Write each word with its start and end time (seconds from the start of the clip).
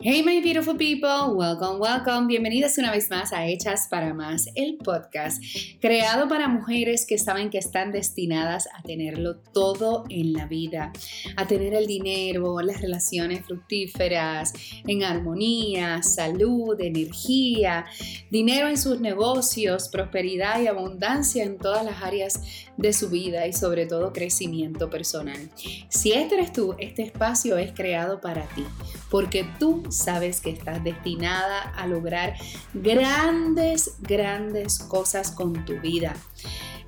Hey 0.00 0.22
my 0.22 0.40
beautiful 0.40 0.76
people, 0.76 1.34
welcome, 1.34 1.80
welcome. 1.80 2.28
Bienvenidas 2.28 2.78
una 2.78 2.92
vez 2.92 3.10
más 3.10 3.32
a 3.32 3.48
Hechas 3.48 3.88
para 3.90 4.14
Más, 4.14 4.48
el 4.54 4.76
podcast 4.76 5.42
creado 5.80 6.28
para 6.28 6.46
mujeres 6.46 7.04
que 7.04 7.18
saben 7.18 7.50
que 7.50 7.58
están 7.58 7.90
destinadas 7.90 8.68
a 8.78 8.82
tenerlo 8.84 9.38
todo 9.38 10.04
en 10.08 10.34
la 10.34 10.46
vida, 10.46 10.92
a 11.34 11.48
tener 11.48 11.74
el 11.74 11.88
dinero, 11.88 12.60
las 12.60 12.80
relaciones 12.80 13.44
fructíferas, 13.44 14.52
en 14.86 15.02
armonía, 15.02 16.00
salud, 16.04 16.80
energía, 16.80 17.84
dinero 18.30 18.68
en 18.68 18.78
sus 18.78 19.00
negocios, 19.00 19.88
prosperidad 19.88 20.62
y 20.62 20.68
abundancia 20.68 21.42
en 21.42 21.58
todas 21.58 21.84
las 21.84 22.04
áreas 22.04 22.40
de 22.76 22.92
su 22.92 23.10
vida 23.10 23.48
y 23.48 23.52
sobre 23.52 23.86
todo 23.86 24.12
crecimiento 24.12 24.90
personal. 24.90 25.50
Si 25.88 26.12
este 26.12 26.36
eres 26.36 26.52
tú, 26.52 26.76
este 26.78 27.02
espacio 27.02 27.58
es 27.58 27.72
creado 27.72 28.20
para 28.20 28.46
ti, 28.54 28.62
porque 29.10 29.48
tú 29.58 29.84
sabes 29.90 30.40
que 30.40 30.50
estás 30.50 30.82
destinada 30.84 31.60
a 31.76 31.86
lograr 31.86 32.34
grandes, 32.74 33.96
grandes 34.00 34.78
cosas 34.80 35.30
con 35.30 35.64
tu 35.64 35.80
vida. 35.80 36.14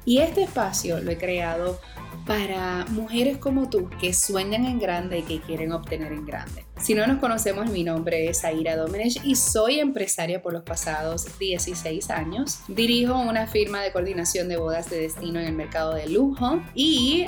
Y 0.05 0.19
este 0.19 0.42
espacio 0.42 1.01
lo 1.01 1.11
he 1.11 1.19
creado 1.19 1.78
para 2.27 2.87
mujeres 2.91 3.38
como 3.38 3.69
tú 3.69 3.88
que 4.01 4.12
sueñan 4.12 4.64
en 4.64 4.78
grande 4.78 5.19
y 5.19 5.23
que 5.23 5.41
quieren 5.41 5.73
obtener 5.73 6.12
en 6.12 6.25
grande. 6.25 6.64
Si 6.80 6.95
no 6.95 7.06
nos 7.06 7.19
conocemos, 7.19 7.70
mi 7.70 7.84
nombre 7.84 8.28
es 8.28 8.45
Aira 8.45 8.77
Domenech 8.77 9.25
y 9.25 9.34
soy 9.34 9.80
empresaria 9.80 10.41
por 10.41 10.52
los 10.52 10.62
pasados 10.62 11.39
16 11.39 12.09
años. 12.11 12.61
Dirijo 12.69 13.19
una 13.19 13.47
firma 13.47 13.83
de 13.83 13.92
coordinación 13.92 14.48
de 14.48 14.56
bodas 14.56 14.89
de 14.89 15.00
destino 15.00 15.41
en 15.41 15.47
el 15.47 15.55
mercado 15.55 15.95
de 15.95 16.09
lujo 16.09 16.62
y 16.75 17.27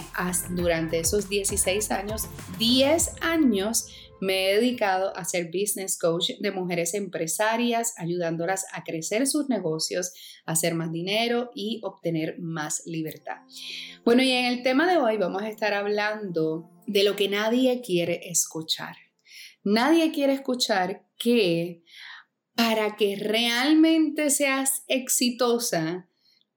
durante 0.50 1.00
esos 1.00 1.28
16 1.28 1.91
años, 1.91 2.28
10 2.59 3.16
años 3.20 3.88
me 4.22 4.48
he 4.48 4.54
dedicado 4.54 5.16
a 5.16 5.24
ser 5.24 5.46
business 5.46 5.98
coach 5.98 6.30
de 6.38 6.52
mujeres 6.52 6.94
empresarias, 6.94 7.92
ayudándolas 7.96 8.66
a 8.72 8.84
crecer 8.84 9.26
sus 9.26 9.48
negocios, 9.48 10.12
hacer 10.47 10.77
más 10.77 10.92
dinero 10.92 11.50
y 11.56 11.80
obtener 11.83 12.38
más 12.38 12.84
libertad. 12.86 13.38
Bueno, 14.05 14.22
y 14.22 14.30
en 14.30 14.44
el 14.47 14.62
tema 14.62 14.88
de 14.88 14.98
hoy 14.98 15.16
vamos 15.16 15.42
a 15.42 15.48
estar 15.48 15.74
hablando 15.74 16.70
de 16.86 17.02
lo 17.02 17.16
que 17.16 17.28
nadie 17.28 17.80
quiere 17.80 18.20
escuchar. 18.30 18.94
Nadie 19.64 20.12
quiere 20.12 20.34
escuchar 20.34 21.04
que 21.19 21.82
para 22.54 22.94
que 22.94 23.16
realmente 23.16 24.30
seas 24.30 24.84
exitosa, 24.86 26.08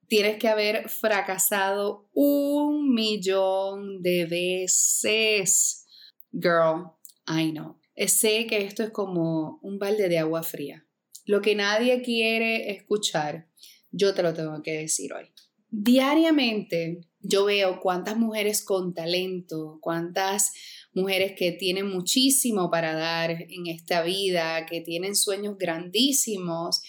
tienes 0.08 0.38
que 0.38 0.50
haber 0.50 0.88
fracasado 0.88 2.12
un 2.14 2.94
millón 2.94 4.03
de 4.03 4.25
veces. 4.28 5.88
Girl, 6.31 6.92
I 7.28 7.52
know. 7.52 7.78
Sé 8.08 8.45
que 8.48 8.64
esto 8.64 8.84
es 8.84 8.92
como 8.92 9.59
un 9.62 9.80
balde 9.80 10.09
de 10.09 10.20
agua 10.20 10.44
fría. 10.44 10.86
Lo 11.26 11.42
que 11.42 11.56
nadie 11.56 12.02
quiere 12.02 12.72
escuchar, 12.72 13.48
yo 13.92 14.14
te 14.14 14.22
lo 14.22 14.34
tengo 14.34 14.62
que 14.62 14.73
decir 14.73 15.14
hoy. 15.14 15.31
Diariamente 15.70 17.02
yo 17.20 17.46
veo 17.46 17.80
cuántas 17.80 18.18
mujeres 18.18 18.64
con 18.64 18.94
talento, 18.94 19.80
cuántas 19.81 20.53
mujeres 20.94 21.34
que 21.36 21.52
tienen 21.52 21.88
muchísimo 21.88 22.70
para 22.70 22.94
dar 22.94 23.31
en 23.31 23.68
esta 23.68 24.03
vida, 24.03 24.66
que 24.68 24.81
tienen 24.81 25.16
sueños 25.16 25.58
grandísimos 25.58 26.81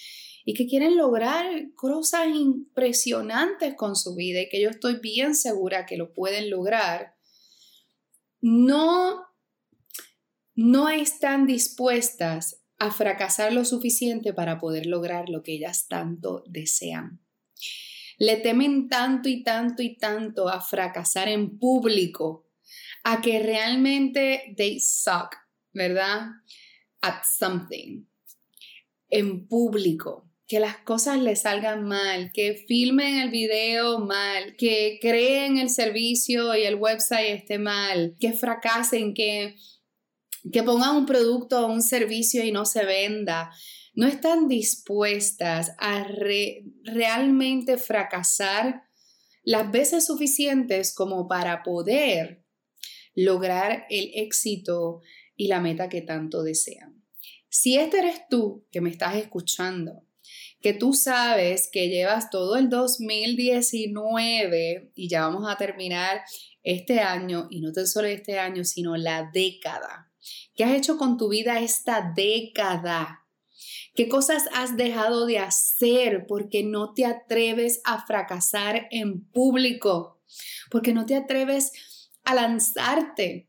y 0.44 0.54
que 0.54 0.66
quieren 0.66 0.96
lograr 0.96 1.72
cosas 1.74 2.28
impresionantes 2.28 3.74
con 3.74 3.96
su 3.96 4.14
vida 4.14 4.42
y 4.42 4.48
que 4.48 4.60
yo 4.60 4.68
estoy 4.68 5.00
bien 5.00 5.34
segura 5.34 5.86
que 5.86 5.96
lo 5.96 6.12
pueden 6.12 6.50
lograr, 6.50 7.14
no 8.40 9.24
no 10.56 10.88
están 10.88 11.46
dispuestas 11.46 12.62
a 12.78 12.90
fracasar 12.90 13.52
lo 13.52 13.64
suficiente 13.64 14.32
para 14.32 14.58
poder 14.58 14.86
lograr 14.86 15.28
lo 15.28 15.42
que 15.42 15.52
ellas 15.52 15.86
tanto 15.86 16.44
desean. 16.48 17.20
Le 18.18 18.36
temen 18.38 18.88
tanto 18.88 19.28
y 19.28 19.42
tanto 19.42 19.82
y 19.82 19.96
tanto 19.96 20.48
a 20.48 20.62
fracasar 20.62 21.28
en 21.28 21.58
público, 21.58 22.48
a 23.04 23.20
que 23.20 23.38
realmente 23.38 24.54
they 24.56 24.80
suck, 24.80 25.36
¿verdad? 25.72 26.28
At 27.02 27.22
something. 27.38 28.06
En 29.10 29.46
público, 29.46 30.26
que 30.48 30.58
las 30.58 30.78
cosas 30.78 31.20
les 31.20 31.42
salgan 31.42 31.84
mal, 31.84 32.30
que 32.32 32.64
filmen 32.66 33.18
el 33.18 33.30
video 33.30 33.98
mal, 33.98 34.56
que 34.56 34.98
creen 35.02 35.58
el 35.58 35.68
servicio 35.68 36.56
y 36.56 36.62
el 36.62 36.76
website 36.76 37.34
esté 37.34 37.58
mal, 37.58 38.16
que 38.18 38.32
fracasen, 38.32 39.12
que 39.12 39.56
que 40.52 40.62
pongan 40.62 40.96
un 40.96 41.06
producto 41.06 41.66
o 41.66 41.72
un 41.72 41.82
servicio 41.82 42.44
y 42.44 42.52
no 42.52 42.64
se 42.64 42.84
venda, 42.84 43.50
no 43.94 44.06
están 44.06 44.46
dispuestas 44.48 45.72
a 45.78 46.06
realmente 46.84 47.78
fracasar 47.78 48.84
las 49.42 49.72
veces 49.72 50.06
suficientes 50.06 50.94
como 50.94 51.26
para 51.28 51.62
poder 51.62 52.44
lograr 53.14 53.86
el 53.88 54.10
éxito 54.14 55.00
y 55.34 55.48
la 55.48 55.60
meta 55.60 55.88
que 55.88 56.02
tanto 56.02 56.42
desean. 56.42 57.02
Si 57.48 57.78
este 57.78 58.00
eres 58.00 58.20
tú 58.28 58.66
que 58.70 58.82
me 58.82 58.90
estás 58.90 59.16
escuchando, 59.16 60.02
que 60.60 60.74
tú 60.74 60.92
sabes 60.92 61.70
que 61.72 61.88
llevas 61.88 62.28
todo 62.28 62.56
el 62.56 62.68
2019 62.68 64.92
y 64.94 65.08
ya 65.08 65.22
vamos 65.22 65.48
a 65.48 65.56
terminar 65.56 66.20
este 66.62 67.00
año, 67.00 67.48
y 67.50 67.60
no 67.60 67.72
tan 67.72 67.86
solo 67.86 68.08
este 68.08 68.38
año, 68.38 68.62
sino 68.64 68.94
la 68.96 69.30
década 69.32 70.05
¿Qué 70.54 70.64
has 70.64 70.74
hecho 70.76 70.96
con 70.96 71.16
tu 71.16 71.28
vida 71.28 71.60
esta 71.60 72.12
década? 72.14 73.26
¿Qué 73.94 74.08
cosas 74.08 74.44
has 74.52 74.76
dejado 74.76 75.26
de 75.26 75.38
hacer 75.38 76.26
porque 76.28 76.62
no 76.62 76.92
te 76.92 77.06
atreves 77.06 77.80
a 77.84 78.04
fracasar 78.04 78.88
en 78.90 79.24
público? 79.30 80.20
Porque 80.70 80.92
no 80.92 81.06
te 81.06 81.16
atreves 81.16 81.72
a 82.24 82.34
lanzarte. 82.34 83.48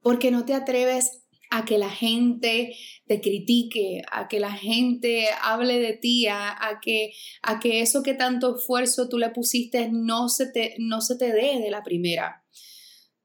Porque 0.00 0.30
no 0.30 0.44
te 0.44 0.54
atreves 0.54 1.24
a 1.50 1.64
que 1.64 1.78
la 1.78 1.88
gente 1.88 2.76
te 3.06 3.20
critique, 3.20 4.02
a 4.12 4.28
que 4.28 4.40
la 4.40 4.52
gente 4.52 5.28
hable 5.40 5.78
de 5.80 5.94
ti, 5.94 6.26
a, 6.26 6.78
que, 6.82 7.12
a 7.42 7.58
que 7.58 7.80
eso 7.80 8.02
que 8.02 8.14
tanto 8.14 8.56
esfuerzo 8.56 9.08
tú 9.08 9.18
le 9.18 9.30
pusiste 9.30 9.88
no 9.90 10.28
se 10.28 10.50
te, 10.52 10.74
no 10.78 11.00
se 11.00 11.16
te 11.16 11.32
dé 11.32 11.58
de 11.60 11.70
la 11.70 11.82
primera. 11.82 12.44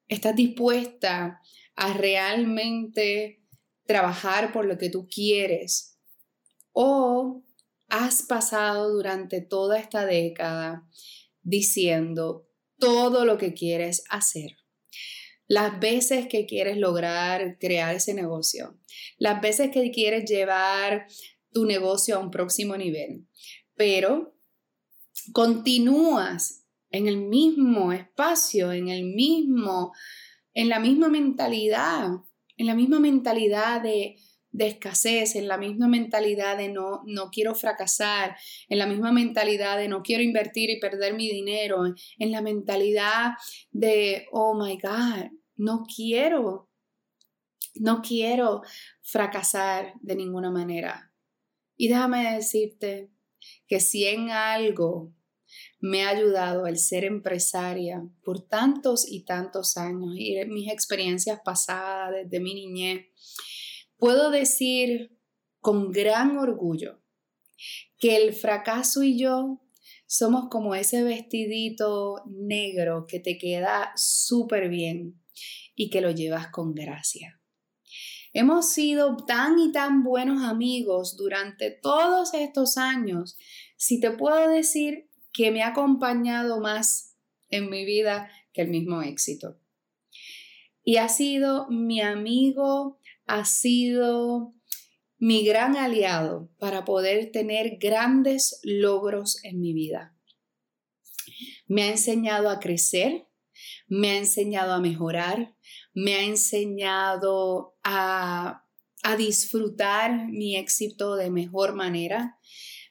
¿Estás 0.07 0.35
dispuesta 0.35 1.41
a 1.75 1.93
realmente 1.93 3.41
trabajar 3.85 4.51
por 4.51 4.65
lo 4.65 4.77
que 4.77 4.89
tú 4.89 5.07
quieres. 5.07 5.99
O 6.71 7.43
has 7.89 8.23
pasado 8.23 8.91
durante 8.91 9.41
toda 9.41 9.77
esta 9.77 10.05
década 10.05 10.87
diciendo 11.41 12.47
todo 12.79 13.25
lo 13.25 13.37
que 13.37 13.53
quieres 13.53 14.03
hacer. 14.09 14.57
Las 15.47 15.79
veces 15.79 16.27
que 16.27 16.45
quieres 16.45 16.77
lograr 16.77 17.57
crear 17.59 17.95
ese 17.95 18.13
negocio, 18.13 18.79
las 19.17 19.41
veces 19.41 19.69
que 19.71 19.91
quieres 19.91 20.29
llevar 20.29 21.05
tu 21.51 21.65
negocio 21.65 22.15
a 22.15 22.19
un 22.19 22.31
próximo 22.31 22.75
nivel, 22.77 23.27
pero 23.75 24.35
continúas 25.33 26.65
en 26.89 27.07
el 27.07 27.17
mismo 27.17 27.91
espacio, 27.91 28.71
en 28.71 28.89
el 28.89 29.03
mismo 29.03 29.93
en 30.53 30.69
la 30.69 30.79
misma 30.79 31.09
mentalidad, 31.09 32.09
en 32.57 32.67
la 32.67 32.75
misma 32.75 32.99
mentalidad 32.99 33.81
de, 33.81 34.15
escasez, 34.57 35.35
en 35.35 35.47
la 35.47 35.57
misma 35.57 35.87
mentalidad 35.87 36.57
de 36.57 36.69
no, 36.69 37.01
no 37.05 37.31
quiero 37.31 37.55
fracasar, 37.55 38.37
en 38.69 38.77
la 38.77 38.85
misma 38.85 39.11
mentalidad 39.11 39.77
de 39.77 39.87
no 39.87 40.03
quiero 40.03 40.21
invertir 40.21 40.69
y 40.69 40.79
perder 40.79 41.15
mi 41.15 41.29
dinero, 41.29 41.85
en 42.19 42.31
la 42.31 42.41
mentalidad 42.41 43.31
de, 43.71 44.27
oh 44.31 44.53
my 44.55 44.77
God, 44.77 45.31
no 45.55 45.83
quiero, 45.83 46.69
no 47.75 48.01
quiero 48.01 48.61
fracasar 49.01 49.93
de 50.01 50.15
ninguna 50.15 50.51
manera. 50.51 51.11
Y 51.75 51.87
déjame 51.87 52.35
decirte 52.35 53.09
que 53.67 53.79
si 53.79 54.05
en 54.05 54.29
algo 54.29 55.13
me 55.83 56.03
ha 56.03 56.09
ayudado 56.11 56.65
el 56.65 56.77
ser 56.77 57.03
empresaria 57.03 58.01
por 58.23 58.47
tantos 58.47 59.05
y 59.05 59.25
tantos 59.25 59.75
años 59.75 60.15
y 60.17 60.33
mis 60.45 60.71
experiencias 60.71 61.41
pasadas 61.43 62.13
desde 62.13 62.39
mi 62.39 62.53
niñez, 62.53 63.07
puedo 63.97 64.31
decir 64.31 65.19
con 65.59 65.91
gran 65.91 66.37
orgullo 66.37 67.01
que 67.99 68.15
el 68.15 68.31
fracaso 68.31 69.03
y 69.03 69.19
yo 69.19 69.61
somos 70.07 70.45
como 70.49 70.73
ese 70.73 71.03
vestidito 71.03 72.23
negro 72.27 73.05
que 73.05 73.19
te 73.19 73.37
queda 73.37 73.91
súper 73.97 74.69
bien 74.69 75.21
y 75.75 75.89
que 75.89 75.99
lo 75.99 76.11
llevas 76.11 76.47
con 76.47 76.73
gracia. 76.73 77.41
Hemos 78.31 78.69
sido 78.71 79.17
tan 79.17 79.59
y 79.59 79.73
tan 79.73 80.01
buenos 80.01 80.43
amigos 80.43 81.17
durante 81.17 81.71
todos 81.71 82.33
estos 82.33 82.77
años. 82.77 83.37
Si 83.75 83.99
te 83.99 84.11
puedo 84.11 84.47
decir 84.47 85.09
que 85.33 85.51
me 85.51 85.63
ha 85.63 85.69
acompañado 85.69 86.61
más 86.61 87.17
en 87.49 87.69
mi 87.69 87.85
vida 87.85 88.29
que 88.53 88.61
el 88.61 88.69
mismo 88.69 89.01
éxito. 89.01 89.59
Y 90.83 90.97
ha 90.97 91.09
sido 91.09 91.67
mi 91.69 92.01
amigo 92.01 92.99
ha 93.25 93.45
sido 93.45 94.53
mi 95.17 95.45
gran 95.45 95.77
aliado 95.77 96.49
para 96.59 96.83
poder 96.83 97.31
tener 97.31 97.77
grandes 97.79 98.59
logros 98.63 99.43
en 99.43 99.61
mi 99.61 99.73
vida. 99.73 100.15
Me 101.67 101.83
ha 101.83 101.91
enseñado 101.91 102.49
a 102.49 102.59
crecer, 102.59 103.27
me 103.87 104.11
ha 104.11 104.17
enseñado 104.17 104.73
a 104.73 104.81
mejorar, 104.81 105.55
me 105.93 106.15
ha 106.15 106.23
enseñado 106.23 107.77
a, 107.83 108.65
a 109.03 109.15
disfrutar 109.15 110.27
mi 110.27 110.57
éxito 110.57 111.15
de 111.15 111.29
mejor 111.29 111.73
manera, 111.73 112.37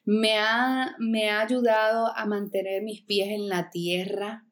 me 0.05 0.39
ha, 0.39 0.97
me 0.99 1.31
ha 1.31 1.41
ayudado 1.41 2.17
a 2.17 2.27
mantener 2.27 2.83
mis 2.83 3.03
pies 3.03 3.29
en 3.29 3.49
la 3.49 3.71
tierra, 3.71 4.47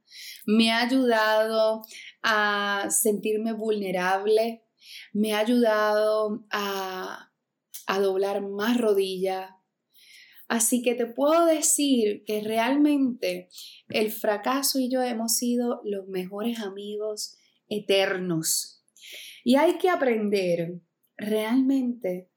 me 0.47 0.71
ha 0.71 0.83
ayudado 0.83 1.83
a 2.23 2.89
sentirme 2.91 3.53
vulnerable, 3.53 4.65
me 5.13 5.35
ha 5.35 5.39
ayudado 5.41 6.45
a, 6.51 7.31
a 7.87 8.01
doblar 8.01 8.43
más 8.43 8.79
rodillas. 8.79 9.51
Así 10.49 10.83
que 10.83 10.95
te 10.97 11.07
puedo 11.07 11.47
decir 11.47 12.25
que 12.27 12.41
realmente 12.41 13.49
el 13.89 14.11
fracaso 14.11 14.81
y 14.81 14.91
yo 14.91 15.01
hemos 15.03 15.37
sido 15.37 15.81
los 15.85 16.09
mejores 16.09 16.59
amigos 16.59 17.37
eternos. 17.69 18.85
Y 19.45 19.55
hay 19.57 19.79
que 19.79 19.89
aprender 19.89 20.81
realmente 21.17 22.31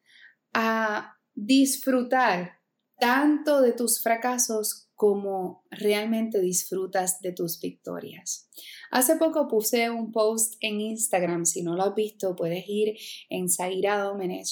a 0.54 1.18
disfrutar 1.34 2.63
tanto 3.04 3.62
de 3.62 3.74
tus 3.74 4.02
fracasos 4.02 4.88
como 4.96 5.66
realmente 5.70 6.40
disfrutas 6.40 7.20
de 7.20 7.34
tus 7.34 7.60
victorias. 7.60 8.50
Hace 8.92 9.18
poco 9.18 9.50
puse 9.50 9.90
un 9.90 10.14
post 10.14 10.54
en 10.62 10.80
Instagram, 10.80 11.46
si 11.46 11.64
no 11.64 11.76
lo 11.76 11.84
has 11.84 11.96
visto 11.96 12.34
puedes 12.34 12.64
ir 12.66 12.96
en 13.30 13.50
Zaira 13.50 13.98
Domenech 13.98 14.48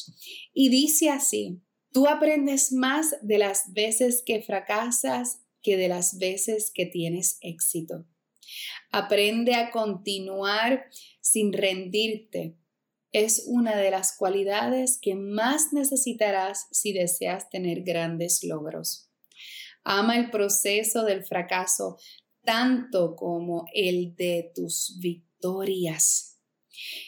y 0.53 0.67
dice 0.67 1.09
así, 1.09 1.61
tú 1.93 2.07
aprendes 2.07 2.73
más 2.73 3.15
de 3.21 3.37
las 3.37 3.71
veces 3.71 4.21
que 4.25 4.41
fracasas 4.41 5.41
que 5.61 5.77
de 5.77 5.87
las 5.87 6.17
veces 6.17 6.71
que 6.73 6.85
tienes 6.85 7.37
éxito. 7.39 8.05
Aprende 8.91 9.55
a 9.55 9.71
continuar 9.71 10.87
sin 11.21 11.53
rendirte. 11.53 12.57
Es 13.11 13.43
una 13.47 13.75
de 13.75 13.91
las 13.91 14.15
cualidades 14.15 14.97
que 15.01 15.15
más 15.15 15.73
necesitarás 15.73 16.67
si 16.71 16.93
deseas 16.93 17.49
tener 17.49 17.83
grandes 17.83 18.43
logros. 18.43 19.09
Ama 19.83 20.17
el 20.17 20.29
proceso 20.29 21.03
del 21.03 21.25
fracaso 21.25 21.97
tanto 22.43 23.15
como 23.15 23.65
el 23.73 24.15
de 24.15 24.51
tus 24.55 24.97
victorias 24.99 26.39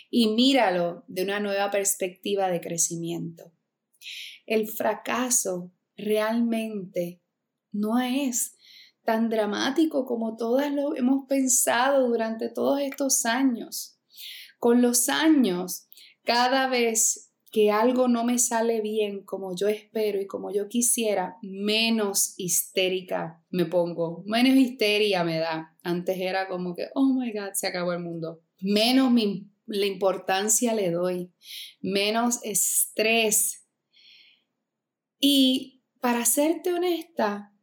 y 0.10 0.28
míralo 0.30 1.04
de 1.08 1.24
una 1.24 1.40
nueva 1.40 1.72
perspectiva 1.72 2.50
de 2.50 2.62
crecimiento. 2.62 3.52
El 4.46 4.68
fracaso 4.68 5.72
realmente 5.96 7.22
no 7.72 8.00
es 8.00 8.56
tan 9.04 9.30
dramático 9.30 10.06
como 10.06 10.38
todas 10.38 10.72
lo 10.72 10.96
hemos 10.96 11.26
pensado 11.28 12.08
durante 12.08 12.50
todos 12.50 12.80
estos 12.80 13.26
años. 13.26 13.98
Con 14.60 14.82
los 14.82 15.10
años, 15.10 15.88
cada 16.24 16.68
vez 16.68 17.34
que 17.52 17.70
algo 17.70 18.08
no 18.08 18.24
me 18.24 18.40
sale 18.40 18.82
bien 18.82 19.24
como 19.24 19.56
yo 19.56 19.68
espero 19.68 20.20
y 20.20 20.26
como 20.26 20.52
yo 20.52 20.68
quisiera, 20.68 21.38
menos 21.44 22.34
histérica 22.38 23.44
me 23.52 23.66
pongo, 23.66 24.24
menos 24.26 24.56
histeria 24.56 25.24
me 25.24 25.38
da. 25.38 25.78
Antes 25.84 26.18
era 26.20 26.48
como 26.48 26.74
que, 26.74 26.88
oh 26.96 27.14
my 27.14 27.32
God, 27.32 27.54
se 27.54 27.68
acabó 27.68 27.94
el 27.94 28.00
mundo. 28.00 28.42
Menos 28.60 29.14
la 29.68 29.86
importancia 29.86 30.74
le 30.74 30.90
doy, 30.90 31.32
menos 31.80 32.40
estrés. 32.44 33.68
Y 35.20 35.84
para 36.00 36.26
serte 36.26 36.74
honesta, 36.74 37.54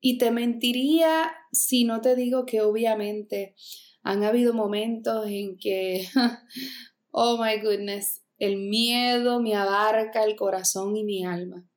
y 0.00 0.18
te 0.18 0.30
mentiría 0.30 1.32
si 1.52 1.84
no 1.84 2.00
te 2.00 2.14
digo 2.16 2.44
que 2.46 2.60
obviamente 2.60 3.54
han 4.02 4.22
habido 4.24 4.52
momentos 4.52 5.26
en 5.28 5.58
que, 5.58 6.06
oh 7.10 7.42
my 7.42 7.60
goodness, 7.60 8.22
el 8.38 8.56
miedo 8.56 9.40
me 9.40 9.54
abarca 9.54 10.24
el 10.24 10.36
corazón 10.36 10.96
y 10.96 11.04
mi 11.04 11.24
alma, 11.24 11.68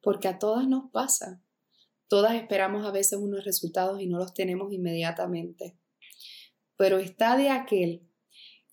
porque 0.00 0.28
a 0.28 0.38
todas 0.38 0.66
nos 0.66 0.90
pasa. 0.90 1.42
Todas 2.08 2.34
esperamos 2.34 2.84
a 2.84 2.90
veces 2.90 3.18
unos 3.20 3.44
resultados 3.44 4.00
y 4.00 4.08
no 4.08 4.18
los 4.18 4.34
tenemos 4.34 4.72
inmediatamente. 4.72 5.78
Pero 6.76 6.98
está 6.98 7.36
de 7.36 7.50
aquel 7.50 8.08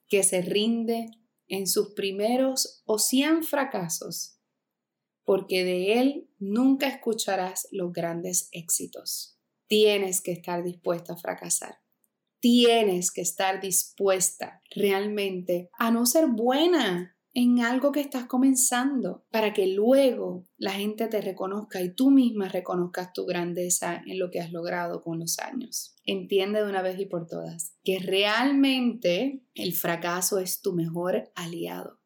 que 0.07 0.23
se 0.23 0.41
rinde 0.41 1.11
en 1.47 1.67
sus 1.67 1.93
primeros 1.93 2.81
o 2.85 2.97
cien 2.97 3.43
fracasos, 3.43 4.39
porque 5.23 5.63
de 5.63 5.99
él 5.99 6.29
nunca 6.39 6.87
escucharás 6.87 7.67
los 7.71 7.91
grandes 7.93 8.49
éxitos. 8.51 9.37
Tienes 9.67 10.21
que 10.21 10.31
estar 10.31 10.63
dispuesta 10.63 11.13
a 11.13 11.17
fracasar. 11.17 11.77
Tienes 12.49 13.11
que 13.11 13.19
estar 13.19 13.59
dispuesta 13.59 14.61
realmente 14.73 15.69
a 15.77 15.91
no 15.91 16.05
ser 16.05 16.27
buena 16.27 17.13
en 17.33 17.59
algo 17.59 17.91
que 17.91 17.99
estás 17.99 18.25
comenzando 18.25 19.25
para 19.31 19.51
que 19.51 19.67
luego 19.67 20.47
la 20.55 20.71
gente 20.71 21.09
te 21.09 21.19
reconozca 21.19 21.81
y 21.81 21.93
tú 21.93 22.09
misma 22.09 22.47
reconozcas 22.47 23.11
tu 23.11 23.25
grandeza 23.25 24.01
en 24.05 24.17
lo 24.17 24.31
que 24.31 24.39
has 24.39 24.53
logrado 24.53 25.01
con 25.01 25.19
los 25.19 25.39
años. 25.39 25.93
Entiende 26.05 26.63
de 26.63 26.69
una 26.69 26.81
vez 26.81 26.97
y 27.01 27.05
por 27.05 27.27
todas 27.27 27.75
que 27.83 27.99
realmente 27.99 29.43
el 29.53 29.73
fracaso 29.73 30.39
es 30.39 30.61
tu 30.61 30.71
mejor 30.71 31.29
aliado. 31.35 31.99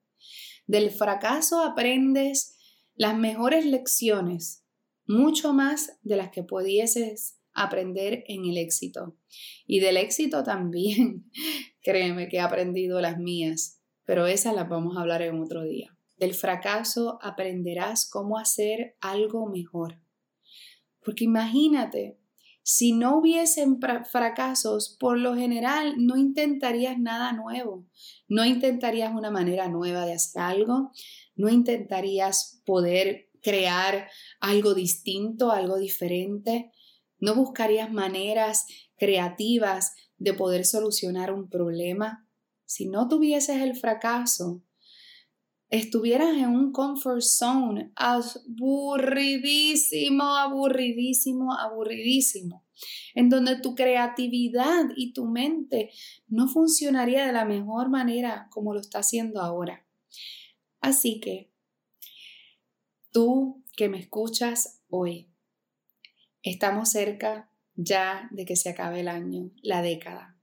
Del 0.65 0.89
fracaso 0.89 1.63
aprendes 1.63 2.57
las 2.95 3.15
mejores 3.15 3.63
lecciones, 3.67 4.65
mucho 5.05 5.53
más 5.53 5.99
de 6.01 6.15
las 6.15 6.31
que 6.31 6.41
pudieses 6.41 7.37
aprender 7.53 8.23
en 8.27 8.45
el 8.45 8.57
éxito. 8.57 9.15
Y 9.65 9.79
del 9.79 9.97
éxito 9.97 10.43
también, 10.43 11.29
créeme 11.83 12.27
que 12.27 12.37
he 12.37 12.41
aprendido 12.41 13.01
las 13.01 13.17
mías 13.17 13.81
pero 14.11 14.27
esas 14.27 14.53
las 14.53 14.67
vamos 14.67 14.97
a 14.97 15.01
hablar 15.01 15.21
en 15.21 15.39
otro 15.39 15.63
día. 15.63 15.97
Del 16.17 16.33
fracaso 16.33 17.17
aprenderás 17.21 18.09
cómo 18.09 18.37
hacer 18.37 18.97
algo 18.99 19.47
mejor. 19.47 20.01
Porque 21.03 21.23
imagínate, 21.23 22.19
si 22.61 22.91
no 22.91 23.17
hubiesen 23.17 23.79
fracasos, 23.79 24.97
por 24.99 25.17
lo 25.17 25.35
general 25.35 25.95
no 25.97 26.17
intentarías 26.17 26.99
nada 26.99 27.31
nuevo, 27.31 27.87
no 28.27 28.45
intentarías 28.45 29.13
una 29.15 29.31
manera 29.31 29.69
nueva 29.69 30.05
de 30.05 30.13
hacer 30.13 30.41
algo, 30.41 30.91
no 31.35 31.49
intentarías 31.49 32.61
poder 32.65 33.29
crear 33.41 34.09
algo 34.41 34.75
distinto, 34.75 35.51
algo 35.51 35.77
diferente, 35.77 36.71
no 37.21 37.35
buscarías 37.35 37.93
maneras 37.93 38.65
creativas 38.97 39.93
de 40.17 40.33
poder 40.33 40.65
solucionar 40.65 41.31
un 41.31 41.49
problema 41.49 42.27
si 42.71 42.87
no 42.87 43.07
tuvieses 43.09 43.61
el 43.61 43.75
fracaso, 43.75 44.63
estuvieras 45.69 46.37
en 46.37 46.51
un 46.51 46.71
comfort 46.71 47.21
zone 47.21 47.91
aburridísimo, 47.95 50.23
aburridísimo, 50.23 51.53
aburridísimo, 51.53 52.65
en 53.13 53.27
donde 53.27 53.59
tu 53.59 53.75
creatividad 53.75 54.85
y 54.95 55.11
tu 55.11 55.25
mente 55.25 55.91
no 56.29 56.47
funcionaría 56.47 57.25
de 57.25 57.33
la 57.33 57.43
mejor 57.43 57.89
manera 57.89 58.47
como 58.51 58.73
lo 58.73 58.79
está 58.79 58.99
haciendo 58.99 59.41
ahora. 59.41 59.85
Así 60.79 61.19
que, 61.19 61.51
tú 63.11 63.65
que 63.75 63.89
me 63.89 63.99
escuchas 63.99 64.81
hoy, 64.89 65.30
estamos 66.43 66.89
cerca 66.89 67.49
ya 67.75 68.27
de 68.31 68.45
que 68.45 68.55
se 68.55 68.69
acabe 68.69 69.01
el 69.01 69.07
año, 69.07 69.51
la 69.61 69.81
década. 69.81 70.37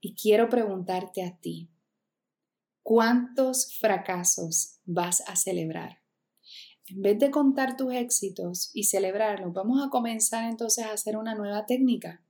Y 0.00 0.14
quiero 0.14 0.48
preguntarte 0.48 1.22
a 1.22 1.36
ti, 1.38 1.70
¿cuántos 2.82 3.76
fracasos 3.78 4.80
vas 4.84 5.22
a 5.26 5.36
celebrar? 5.36 6.00
En 6.86 7.00
vez 7.00 7.18
de 7.18 7.30
contar 7.30 7.76
tus 7.76 7.94
éxitos 7.94 8.70
y 8.74 8.84
celebrarlos, 8.84 9.54
vamos 9.54 9.82
a 9.82 9.88
comenzar 9.88 10.50
entonces 10.50 10.84
a 10.84 10.92
hacer 10.92 11.16
una 11.16 11.34
nueva 11.34 11.64
técnica. 11.64 12.22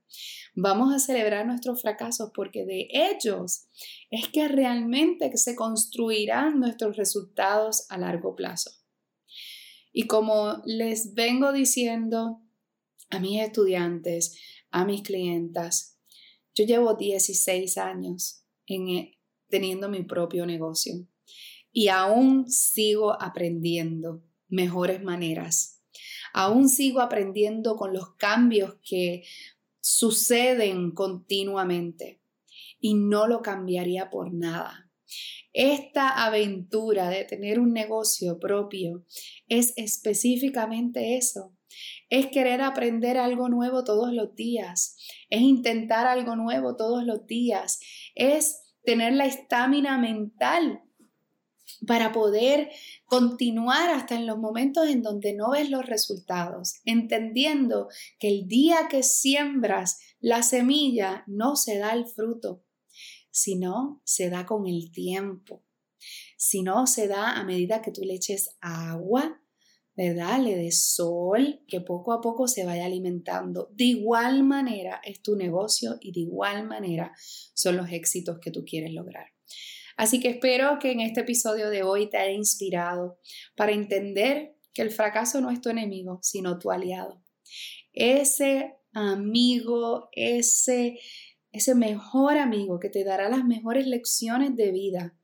Vamos 0.55 0.93
a 0.93 0.99
celebrar 0.99 1.45
nuestros 1.45 1.81
fracasos 1.81 2.31
porque 2.33 2.65
de 2.65 2.87
ellos 2.89 3.67
es 4.09 4.29
que 4.29 4.47
realmente 4.47 5.35
se 5.35 5.55
construirán 5.55 6.59
nuestros 6.61 6.95
resultados 6.95 7.85
a 7.89 7.97
largo 7.97 8.35
plazo. 8.35 8.71
Y 9.91 10.07
como 10.07 10.61
les 10.65 11.13
vengo 11.13 11.51
diciendo 11.51 12.41
a 13.09 13.19
mis 13.19 13.41
estudiantes, 13.41 14.39
a 14.71 14.85
mis 14.85 15.01
clientas, 15.01 15.95
yo 16.55 16.65
llevo 16.65 16.95
16 16.95 17.77
años 17.77 18.45
eh, 18.67 19.11
teniendo 19.49 19.89
mi 19.89 20.03
propio 20.03 20.45
negocio 20.45 21.05
y 21.71 21.89
aún 21.89 22.49
sigo 22.49 23.21
aprendiendo 23.21 24.23
mejores 24.47 25.03
maneras. 25.03 25.83
Aún 26.33 26.69
sigo 26.69 27.01
aprendiendo 27.01 27.75
con 27.75 27.93
los 27.93 28.15
cambios 28.15 28.75
que 28.81 29.23
suceden 29.81 30.91
continuamente 30.91 32.21
y 32.79 32.93
no 32.93 33.27
lo 33.27 33.41
cambiaría 33.41 34.09
por 34.09 34.33
nada. 34.33 34.89
esta 35.53 36.25
aventura 36.25 37.09
de 37.09 37.23
tener 37.23 37.59
un 37.59 37.71
negocio 37.71 38.39
propio 38.39 39.05
es 39.47 39.73
específicamente 39.77 41.15
eso. 41.15 41.55
Es 42.09 42.27
querer 42.27 42.61
aprender 42.61 43.17
algo 43.17 43.49
nuevo 43.49 43.83
todos 43.83 44.13
los 44.13 44.35
días. 44.35 44.97
Es 45.29 45.41
intentar 45.41 46.07
algo 46.07 46.35
nuevo 46.35 46.75
todos 46.75 47.03
los 47.03 47.25
días. 47.25 47.79
Es 48.15 48.75
tener 48.83 49.13
la 49.13 49.25
estamina 49.25 49.97
mental 49.97 50.81
para 51.87 52.11
poder 52.11 52.69
continuar 53.05 53.89
hasta 53.89 54.15
en 54.15 54.25
los 54.25 54.37
momentos 54.37 54.87
en 54.87 55.01
donde 55.01 55.33
no 55.33 55.51
ves 55.51 55.69
los 55.69 55.85
resultados, 55.85 56.75
entendiendo 56.85 57.89
que 58.19 58.29
el 58.29 58.47
día 58.47 58.87
que 58.89 59.03
siembras 59.03 59.99
la 60.19 60.43
semilla 60.43 61.23
no 61.27 61.55
se 61.55 61.77
da 61.77 61.93
el 61.93 62.07
fruto, 62.07 62.63
sino 63.31 64.01
se 64.05 64.29
da 64.29 64.45
con 64.45 64.67
el 64.67 64.91
tiempo, 64.91 65.63
sino 66.37 66.87
se 66.87 67.07
da 67.07 67.33
a 67.33 67.43
medida 67.43 67.81
que 67.81 67.91
tú 67.91 68.01
le 68.03 68.15
eches 68.15 68.55
agua, 68.61 69.41
¿verdad? 69.95 70.39
Le 70.41 70.55
des 70.55 70.93
sol, 70.93 71.61
que 71.67 71.81
poco 71.81 72.11
a 72.11 72.21
poco 72.21 72.47
se 72.47 72.65
vaya 72.65 72.85
alimentando. 72.85 73.69
De 73.73 73.85
igual 73.85 74.43
manera 74.43 74.99
es 75.03 75.21
tu 75.21 75.35
negocio 75.35 75.97
y 76.01 76.11
de 76.11 76.21
igual 76.21 76.67
manera 76.67 77.13
son 77.53 77.77
los 77.77 77.89
éxitos 77.91 78.39
que 78.41 78.51
tú 78.51 78.65
quieres 78.65 78.93
lograr. 78.93 79.27
Así 79.97 80.19
que 80.19 80.29
espero 80.29 80.77
que 80.79 80.91
en 80.91 80.99
este 80.99 81.21
episodio 81.21 81.69
de 81.69 81.83
hoy 81.83 82.09
te 82.09 82.17
haya 82.17 82.33
inspirado 82.33 83.19
para 83.55 83.71
entender 83.71 84.55
que 84.73 84.81
el 84.81 84.91
fracaso 84.91 85.39
no 85.39 85.49
es 85.49 85.61
tu 85.61 85.69
enemigo, 85.69 86.19
sino 86.21 86.59
tu 86.59 86.69
aliado. 86.69 87.23
Ese 87.93 88.75
amigo, 88.91 90.09
ese, 90.11 90.99
ese 91.53 91.75
mejor 91.75 92.37
amigo 92.37 92.79
que 92.79 92.89
te 92.89 93.05
dará 93.05 93.29
las 93.29 93.45
mejores 93.45 93.87
lecciones 93.87 94.57
de 94.57 94.71
vida, 94.71 95.17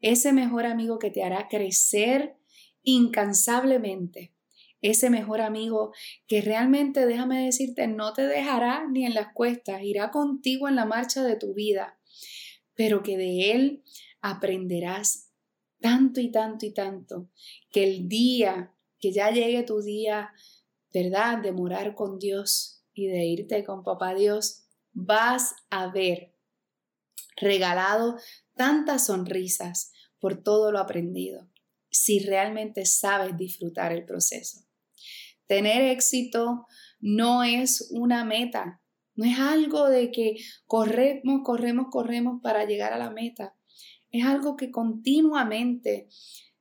ese 0.00 0.34
mejor 0.34 0.66
amigo 0.66 0.98
que 0.98 1.10
te 1.10 1.22
hará 1.22 1.48
crecer 1.48 2.36
incansablemente, 2.82 4.32
ese 4.80 5.10
mejor 5.10 5.40
amigo 5.40 5.92
que 6.26 6.40
realmente, 6.40 7.06
déjame 7.06 7.44
decirte, 7.44 7.86
no 7.86 8.12
te 8.12 8.26
dejará 8.26 8.88
ni 8.88 9.06
en 9.06 9.14
las 9.14 9.32
cuestas, 9.32 9.82
irá 9.82 10.10
contigo 10.10 10.68
en 10.68 10.76
la 10.76 10.86
marcha 10.86 11.22
de 11.22 11.36
tu 11.36 11.54
vida 11.54 11.98
pero 12.74 13.02
que 13.02 13.16
de 13.16 13.52
Él 13.52 13.84
aprenderás 14.20 15.30
tanto 15.80 16.20
y 16.20 16.30
tanto 16.30 16.64
y 16.64 16.72
tanto, 16.72 17.28
que 17.70 17.84
el 17.84 18.08
día 18.08 18.72
que 19.00 19.12
ya 19.12 19.30
llegue 19.30 19.64
tu 19.64 19.82
día, 19.82 20.32
¿verdad?, 20.92 21.38
de 21.38 21.52
morar 21.52 21.94
con 21.94 22.18
Dios 22.18 22.84
y 22.94 23.08
de 23.08 23.24
irte 23.24 23.64
con 23.64 23.82
papá 23.82 24.14
Dios, 24.14 24.64
vas 24.92 25.56
a 25.70 25.88
ver 25.88 26.34
regalado 27.36 28.16
tantas 28.54 29.06
sonrisas 29.06 29.92
por 30.20 30.42
todo 30.42 30.70
lo 30.70 30.78
aprendido, 30.78 31.48
si 31.92 32.18
realmente 32.20 32.86
sabes 32.86 33.36
disfrutar 33.36 33.92
el 33.92 34.04
proceso. 34.04 34.66
Tener 35.46 35.82
éxito 35.82 36.66
no 37.00 37.44
es 37.44 37.88
una 37.90 38.24
meta, 38.24 38.80
no 39.14 39.24
es 39.26 39.38
algo 39.38 39.88
de 39.88 40.10
que 40.10 40.36
corremos, 40.66 41.42
corremos, 41.44 41.86
corremos 41.90 42.40
para 42.42 42.64
llegar 42.64 42.92
a 42.92 42.98
la 42.98 43.10
meta. 43.10 43.54
Es 44.10 44.24
algo 44.24 44.56
que 44.56 44.70
continuamente 44.70 46.08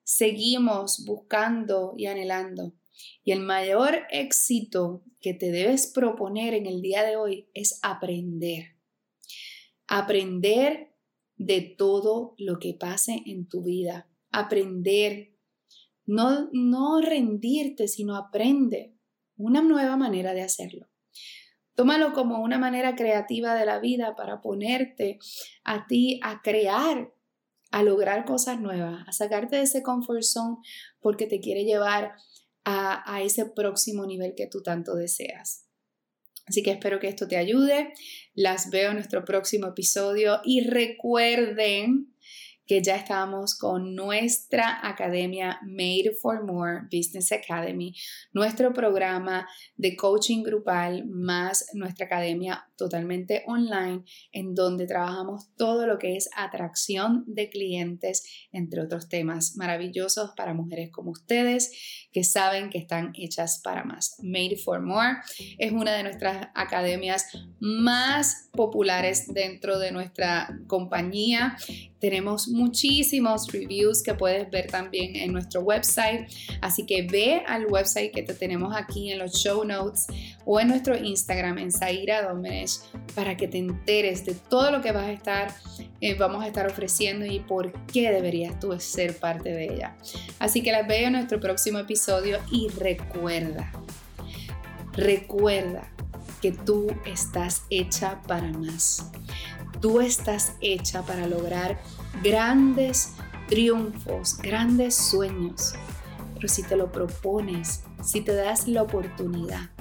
seguimos 0.03 1.05
buscando 1.05 1.93
y 1.97 2.07
anhelando. 2.07 2.75
Y 3.23 3.31
el 3.31 3.39
mayor 3.39 4.03
éxito 4.11 5.03
que 5.21 5.33
te 5.33 5.51
debes 5.51 5.87
proponer 5.87 6.53
en 6.53 6.65
el 6.65 6.81
día 6.81 7.03
de 7.03 7.15
hoy 7.15 7.49
es 7.53 7.79
aprender. 7.81 8.75
Aprender 9.87 10.93
de 11.37 11.61
todo 11.61 12.35
lo 12.37 12.59
que 12.59 12.73
pase 12.73 13.23
en 13.25 13.47
tu 13.47 13.63
vida. 13.63 14.10
Aprender. 14.31 15.35
No, 16.05 16.49
no 16.51 17.01
rendirte, 17.01 17.87
sino 17.87 18.15
aprende 18.15 18.95
una 19.37 19.61
nueva 19.61 19.97
manera 19.97 20.33
de 20.33 20.41
hacerlo. 20.41 20.89
Tómalo 21.75 22.13
como 22.13 22.41
una 22.41 22.57
manera 22.57 22.95
creativa 22.95 23.55
de 23.55 23.65
la 23.65 23.79
vida 23.79 24.15
para 24.15 24.41
ponerte 24.41 25.19
a 25.63 25.87
ti 25.87 26.19
a 26.21 26.41
crear, 26.41 27.13
a 27.71 27.83
lograr 27.83 28.25
cosas 28.25 28.59
nuevas, 28.59 29.07
a 29.07 29.11
sacarte 29.13 29.55
de 29.55 29.63
ese 29.63 29.81
comfort 29.81 30.21
zone 30.21 30.57
porque 30.99 31.27
te 31.27 31.39
quiere 31.39 31.63
llevar 31.63 32.13
a, 32.65 33.11
a 33.11 33.21
ese 33.21 33.45
próximo 33.45 34.05
nivel 34.05 34.33
que 34.35 34.47
tú 34.47 34.61
tanto 34.61 34.95
deseas. 34.95 35.65
Así 36.45 36.63
que 36.63 36.71
espero 36.71 36.99
que 36.99 37.07
esto 37.07 37.27
te 37.27 37.37
ayude. 37.37 37.93
Las 38.33 38.69
veo 38.69 38.89
en 38.89 38.95
nuestro 38.95 39.23
próximo 39.23 39.67
episodio 39.67 40.41
y 40.43 40.67
recuerden 40.67 42.10
que 42.65 42.81
ya 42.81 42.95
estamos 42.95 43.57
con 43.57 43.95
nuestra 43.95 44.87
academia 44.87 45.59
Made 45.63 46.13
for 46.21 46.45
More 46.45 46.87
Business 46.91 47.31
Academy, 47.31 47.93
nuestro 48.33 48.73
programa 48.73 49.47
de 49.75 49.95
coaching 49.95 50.43
grupal 50.43 51.05
más 51.07 51.67
nuestra 51.73 52.05
academia 52.05 52.65
totalmente 52.77 53.43
online 53.47 54.03
en 54.31 54.55
donde 54.55 54.87
trabajamos 54.87 55.53
todo 55.55 55.85
lo 55.85 55.97
que 55.97 56.15
es 56.15 56.29
atracción 56.35 57.23
de 57.27 57.49
clientes, 57.49 58.47
entre 58.51 58.81
otros 58.81 59.09
temas 59.09 59.55
maravillosos 59.55 60.31
para 60.35 60.53
mujeres 60.53 60.91
como 60.91 61.11
ustedes 61.11 62.07
que 62.11 62.23
saben 62.23 62.69
que 62.69 62.77
están 62.77 63.11
hechas 63.15 63.61
para 63.63 63.83
más. 63.83 64.17
Made 64.21 64.57
for 64.57 64.81
More 64.81 65.17
es 65.57 65.71
una 65.71 65.93
de 65.93 66.03
nuestras 66.03 66.49
academias 66.55 67.25
más 67.59 68.49
populares 68.53 69.33
dentro 69.33 69.79
de 69.79 69.91
nuestra 69.91 70.59
compañía. 70.67 71.57
Tenemos 72.01 72.47
muchísimos 72.47 73.47
reviews 73.51 74.01
que 74.01 74.15
puedes 74.15 74.49
ver 74.49 74.67
también 74.67 75.15
en 75.15 75.31
nuestro 75.31 75.61
website. 75.61 76.27
Así 76.59 76.83
que 76.85 77.03
ve 77.03 77.43
al 77.47 77.67
website 77.67 78.11
que 78.11 78.23
te 78.23 78.33
tenemos 78.33 78.75
aquí 78.75 79.11
en 79.11 79.19
los 79.19 79.33
show 79.33 79.63
notes 79.63 80.07
o 80.43 80.59
en 80.59 80.69
nuestro 80.69 80.97
Instagram 80.97 81.59
en 81.59 81.71
Zaira 81.71 82.23
Domenech 82.23 82.71
para 83.13 83.37
que 83.37 83.47
te 83.47 83.59
enteres 83.59 84.25
de 84.25 84.33
todo 84.33 84.71
lo 84.71 84.81
que 84.81 84.91
vas 84.91 85.05
a 85.05 85.11
estar, 85.11 85.53
eh, 86.01 86.15
vamos 86.15 86.43
a 86.43 86.47
estar 86.47 86.65
ofreciendo 86.65 87.25
y 87.25 87.39
por 87.39 87.71
qué 87.85 88.11
deberías 88.11 88.59
tú 88.59 88.77
ser 88.79 89.17
parte 89.17 89.53
de 89.53 89.75
ella. 89.75 89.95
Así 90.39 90.63
que 90.63 90.71
las 90.71 90.87
veo 90.87 91.07
en 91.07 91.13
nuestro 91.13 91.39
próximo 91.39 91.77
episodio 91.77 92.39
y 92.51 92.69
recuerda, 92.69 93.71
recuerda 94.93 95.87
que 96.41 96.51
tú 96.51 96.87
estás 97.05 97.63
hecha 97.69 98.21
para 98.23 98.51
más. 98.51 99.11
Tú 99.81 99.99
estás 99.99 100.53
hecha 100.61 101.01
para 101.03 101.27
lograr 101.27 101.81
grandes 102.23 103.13
triunfos, 103.47 104.37
grandes 104.37 104.95
sueños. 104.95 105.73
Pero 106.35 106.47
si 106.47 106.63
te 106.63 106.75
lo 106.75 106.91
propones, 106.91 107.83
si 108.03 108.21
te 108.21 108.33
das 108.33 108.67
la 108.67 108.83
oportunidad 108.83 109.71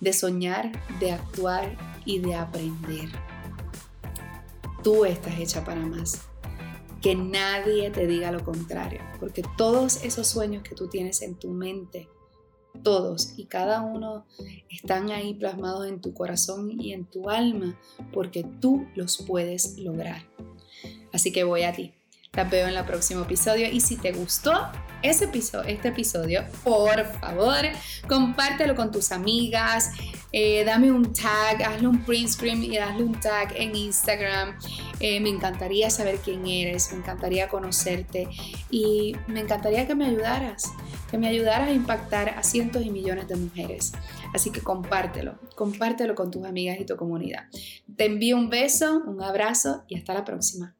de 0.00 0.12
soñar, 0.12 0.72
de 1.00 1.12
actuar 1.12 1.76
y 2.04 2.20
de 2.20 2.36
aprender, 2.36 3.10
tú 4.82 5.04
estás 5.04 5.38
hecha 5.38 5.64
para 5.64 5.80
más. 5.80 6.22
Que 7.02 7.14
nadie 7.14 7.90
te 7.90 8.06
diga 8.06 8.32
lo 8.32 8.44
contrario, 8.44 9.00
porque 9.20 9.42
todos 9.56 10.02
esos 10.02 10.26
sueños 10.26 10.62
que 10.62 10.74
tú 10.74 10.88
tienes 10.88 11.20
en 11.22 11.34
tu 11.34 11.50
mente 11.50 12.08
todos 12.82 13.34
y 13.36 13.44
cada 13.44 13.82
uno 13.82 14.26
están 14.70 15.10
ahí 15.10 15.34
plasmados 15.34 15.86
en 15.86 16.00
tu 16.00 16.14
corazón 16.14 16.80
y 16.80 16.92
en 16.92 17.04
tu 17.04 17.30
alma 17.30 17.78
porque 18.12 18.44
tú 18.60 18.86
los 18.94 19.18
puedes 19.18 19.78
lograr. 19.78 20.22
Así 21.12 21.32
que 21.32 21.44
voy 21.44 21.62
a 21.62 21.72
ti. 21.72 21.92
Te 22.30 22.44
veo 22.44 22.68
en 22.68 22.76
el 22.76 22.84
próximo 22.84 23.22
episodio 23.22 23.70
y 23.70 23.80
si 23.80 23.96
te 23.96 24.12
gustó 24.12 24.52
ese 25.02 25.24
episodio, 25.24 25.68
este 25.68 25.88
episodio, 25.88 26.44
por 26.64 27.04
favor, 27.20 27.64
compártelo 28.06 28.74
con 28.74 28.90
tus 28.90 29.12
amigas, 29.12 29.92
eh, 30.32 30.64
dame 30.64 30.90
un 30.90 31.14
tag, 31.14 31.62
hazle 31.62 31.88
un 31.88 32.04
print 32.04 32.28
screen 32.28 32.62
y 32.62 32.76
hazle 32.76 33.04
un 33.04 33.18
tag 33.18 33.54
en 33.56 33.74
Instagram. 33.74 34.58
Eh, 35.00 35.20
me 35.20 35.30
encantaría 35.30 35.88
saber 35.88 36.18
quién 36.18 36.46
eres, 36.46 36.92
me 36.92 36.98
encantaría 36.98 37.48
conocerte 37.48 38.28
y 38.70 39.16
me 39.28 39.40
encantaría 39.40 39.86
que 39.86 39.94
me 39.94 40.06
ayudaras 40.06 40.72
que 41.10 41.18
me 41.18 41.28
ayudaras 41.28 41.68
a 41.68 41.72
impactar 41.72 42.30
a 42.30 42.42
cientos 42.42 42.84
y 42.84 42.90
millones 42.90 43.28
de 43.28 43.36
mujeres. 43.36 43.92
Así 44.34 44.50
que 44.50 44.60
compártelo, 44.60 45.38
compártelo 45.54 46.14
con 46.14 46.30
tus 46.30 46.44
amigas 46.44 46.78
y 46.80 46.84
tu 46.84 46.96
comunidad. 46.96 47.44
Te 47.96 48.06
envío 48.06 48.36
un 48.36 48.50
beso, 48.50 49.02
un 49.06 49.22
abrazo 49.22 49.84
y 49.88 49.96
hasta 49.96 50.14
la 50.14 50.24
próxima. 50.24 50.74